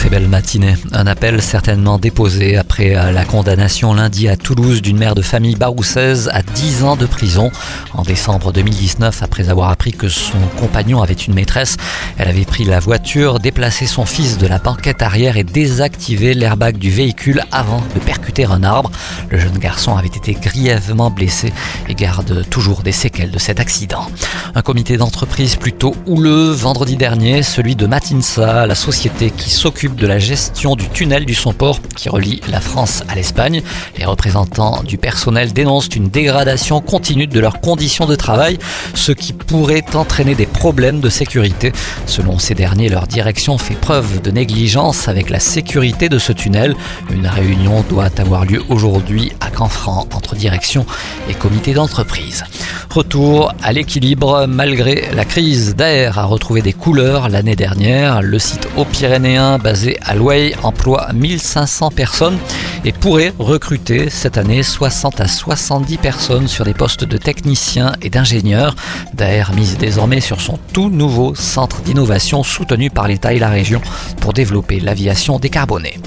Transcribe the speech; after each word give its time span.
très 0.00 0.08
belle 0.08 0.28
matinée. 0.28 0.76
Un 0.92 1.06
appel 1.06 1.42
certainement 1.42 1.98
déposé 1.98 2.56
après 2.56 2.96
euh, 2.96 3.12
la 3.12 3.26
condamnation 3.26 3.92
lundi 3.92 4.28
à 4.28 4.36
Toulouse 4.38 4.80
d'une 4.80 4.96
mère 4.96 5.14
de 5.14 5.20
famille 5.20 5.56
baroussaise 5.56 6.30
à 6.32 6.40
10 6.40 6.84
ans 6.84 6.96
de 6.96 7.04
prison. 7.04 7.50
En 7.92 8.00
décembre 8.00 8.50
2019, 8.50 9.22
après 9.22 9.50
avoir 9.50 9.68
appris 9.68 9.92
que 9.92 10.08
son 10.08 10.38
compagnon 10.58 11.02
avait 11.02 11.12
une 11.12 11.34
maîtresse, 11.34 11.76
elle 12.16 12.28
avait 12.28 12.46
pris 12.46 12.64
la 12.64 12.80
voiture, 12.80 13.40
déplacé 13.40 13.84
son 13.84 14.06
fils 14.06 14.38
de 14.38 14.46
la 14.46 14.58
banquette 14.58 15.02
arrière 15.02 15.36
et 15.36 15.44
désactivé 15.44 16.32
l'airbag 16.32 16.78
du 16.78 16.90
véhicule 16.90 17.42
avant 17.52 17.82
de 17.94 18.00
percuter 18.00 18.46
un 18.46 18.62
arbre. 18.62 18.90
Le 19.28 19.38
jeune 19.38 19.58
garçon 19.58 19.98
avait 19.98 20.08
été 20.08 20.32
grièvement 20.32 21.10
blessé 21.10 21.52
et 21.90 21.94
garde 21.94 22.48
toujours 22.48 22.80
des 22.80 22.92
séquelles 22.92 23.32
de 23.32 23.38
cet 23.38 23.60
accident. 23.60 24.06
Un 24.54 24.62
comité 24.62 24.96
d'entreprise 24.96 25.56
plutôt 25.56 25.94
houleux 26.06 26.52
vendredi 26.52 26.96
dernier, 26.96 27.42
celui 27.42 27.76
de 27.76 27.84
Matinsa, 27.86 28.66
la 28.66 28.74
société 28.74 29.30
qui 29.30 29.50
s'occupe 29.50 29.89
de 29.96 30.06
la 30.06 30.18
gestion 30.18 30.76
du 30.76 30.88
tunnel 30.88 31.24
du 31.24 31.34
Somport 31.34 31.80
qui 31.96 32.08
relie 32.08 32.40
la 32.48 32.60
France 32.60 33.02
à 33.08 33.14
l'Espagne. 33.14 33.62
Les 33.98 34.04
représentants 34.04 34.82
du 34.82 34.98
personnel 34.98 35.52
dénoncent 35.52 35.94
une 35.94 36.08
dégradation 36.08 36.80
continue 36.80 37.26
de 37.26 37.40
leurs 37.40 37.60
conditions 37.60 38.06
de 38.06 38.16
travail, 38.16 38.58
ce 38.94 39.12
qui 39.12 39.32
pourrait 39.32 39.84
entraîner 39.94 40.34
des 40.34 40.46
problèmes 40.46 41.00
de 41.00 41.08
sécurité. 41.08 41.72
Selon 42.06 42.38
ces 42.38 42.54
derniers, 42.54 42.88
leur 42.88 43.06
direction 43.06 43.58
fait 43.58 43.74
preuve 43.74 44.20
de 44.22 44.30
négligence 44.30 45.08
avec 45.08 45.30
la 45.30 45.40
sécurité 45.40 46.08
de 46.08 46.18
ce 46.18 46.32
tunnel. 46.32 46.74
Une 47.10 47.26
réunion 47.26 47.84
doit 47.88 48.10
avoir 48.18 48.44
lieu 48.44 48.62
aujourd'hui 48.68 49.32
à 49.50 49.56
Canfranc 49.56 50.06
entre 50.14 50.34
direction 50.34 50.86
et 51.28 51.34
comité 51.34 51.74
d'entreprise. 51.74 52.44
Retour 52.90 53.52
à 53.62 53.72
l'équilibre 53.72 54.46
malgré 54.48 55.08
la 55.14 55.24
crise 55.24 55.74
d'air 55.76 56.18
a 56.18 56.24
retrouvé 56.24 56.62
des 56.62 56.72
couleurs 56.72 57.28
l'année 57.28 57.56
dernière. 57.56 58.22
Le 58.22 58.38
site 58.38 58.68
haut 58.76 58.84
pyrénéen 58.84 59.58
basé 59.58 59.98
à 60.02 60.14
Louay 60.14 60.54
emploie 60.62 61.08
1500 61.12 61.90
personnes 61.90 62.38
et 62.84 62.92
pourrait 62.92 63.32
recruter 63.38 64.10
cette 64.10 64.38
année 64.38 64.62
60 64.62 65.20
à 65.20 65.28
70 65.28 65.98
personnes 65.98 66.48
sur 66.48 66.64
des 66.64 66.74
postes 66.74 67.04
de 67.04 67.16
techniciens 67.16 67.92
et 68.02 68.10
d'ingénieurs. 68.10 68.74
Daer 69.14 69.52
mise 69.54 69.76
désormais 69.78 70.20
sur 70.20 70.40
son 70.40 70.58
tout 70.72 70.90
nouveau 70.90 71.34
centre 71.34 71.82
d'innovation 71.82 72.42
soutenu 72.42 72.90
par 72.90 73.06
l'État 73.06 73.32
et 73.32 73.38
la 73.38 73.50
région 73.50 73.80
pour 74.20 74.32
développer 74.32 74.80
l'aviation 74.80 75.38
décarbonée. 75.38 75.98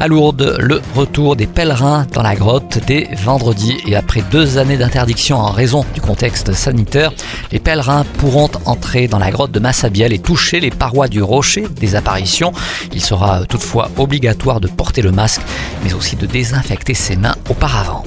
À 0.00 0.08
Lourdes, 0.08 0.56
le 0.58 0.80
retour 0.94 1.36
des 1.36 1.46
pèlerins 1.46 2.06
dans 2.12 2.22
la 2.22 2.34
grotte 2.34 2.78
vendredi 3.16 3.76
et 3.86 3.96
après 3.96 4.22
deux 4.30 4.58
années 4.58 4.76
d'interdiction 4.76 5.38
en 5.38 5.50
raison 5.50 5.84
du 5.94 6.00
contexte 6.00 6.52
sanitaire, 6.52 7.12
les 7.50 7.58
pèlerins 7.58 8.04
pourront 8.18 8.50
entrer 8.64 9.08
dans 9.08 9.18
la 9.18 9.30
grotte 9.30 9.52
de 9.52 9.60
Massabielle 9.60 10.12
et 10.12 10.18
toucher 10.18 10.60
les 10.60 10.70
parois 10.70 11.08
du 11.08 11.22
rocher 11.22 11.66
des 11.80 11.94
apparitions. 11.94 12.52
Il 12.92 13.02
sera 13.02 13.44
toutefois 13.46 13.90
obligatoire 13.96 14.60
de 14.60 14.68
porter 14.68 15.02
le 15.02 15.12
masque, 15.12 15.42
mais 15.84 15.94
aussi 15.94 16.16
de 16.16 16.26
désinfecter 16.26 16.94
ses 16.94 17.16
mains 17.16 17.36
auparavant. 17.48 18.04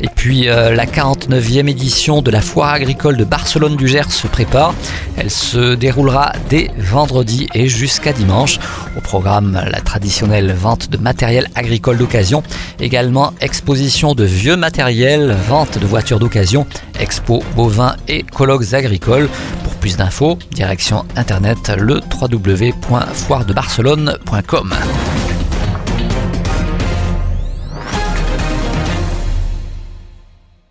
Et 0.00 0.08
puis 0.14 0.48
euh, 0.48 0.74
la 0.74 0.86
49e 0.86 1.68
édition 1.68 2.20
de 2.20 2.30
la 2.30 2.40
foire 2.40 2.74
agricole 2.74 3.16
de 3.16 3.24
Barcelone 3.24 3.76
du 3.76 3.88
Gers 3.88 4.10
se 4.10 4.26
prépare. 4.26 4.74
Elle 5.16 5.30
se 5.30 5.74
déroulera 5.74 6.32
dès 6.48 6.70
vendredi 6.78 7.46
et 7.54 7.68
jusqu'à 7.68 8.12
dimanche. 8.12 8.58
Au 8.96 9.00
programme, 9.00 9.60
la 9.70 9.80
traditionnelle 9.80 10.52
vente 10.52 10.90
de 10.90 10.98
matériel 10.98 11.48
agricole 11.54 11.98
d'occasion, 11.98 12.42
également 12.80 13.32
exposition 13.40 14.14
de 14.14 14.24
vieux 14.24 14.56
matériel, 14.56 15.36
vente 15.48 15.78
de 15.78 15.86
voitures 15.86 16.18
d'occasion, 16.18 16.66
expo 17.00 17.44
bovins 17.54 17.94
et 18.08 18.22
colloques 18.22 18.74
agricoles. 18.74 19.28
Pour 19.64 19.74
plus 19.74 19.96
d'infos, 19.96 20.38
direction 20.52 21.04
internet 21.16 21.72
le 21.76 22.00
www.foiredebarcelone.com. 22.20 24.74